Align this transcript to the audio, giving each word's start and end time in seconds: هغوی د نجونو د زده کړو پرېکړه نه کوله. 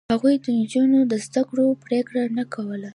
هغوی 0.13 0.35
د 0.43 0.45
نجونو 0.59 0.99
د 1.11 1.13
زده 1.25 1.41
کړو 1.49 1.65
پرېکړه 1.85 2.23
نه 2.37 2.43
کوله. 2.53 2.89